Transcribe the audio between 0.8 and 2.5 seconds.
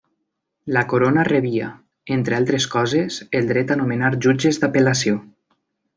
Corona rebia, entre